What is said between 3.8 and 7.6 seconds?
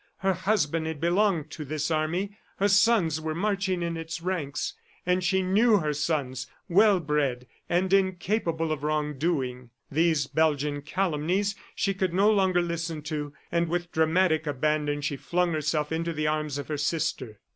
in its ranks. And she knew her sons well bred